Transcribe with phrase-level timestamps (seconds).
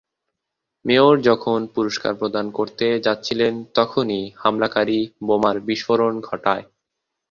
[0.85, 6.65] Mayor যখন পুরস্কার প্রদান করতে যাচ্ছিলেন তখনই হামলাকারী বোমার বিস্ফোরণ ঘটায়।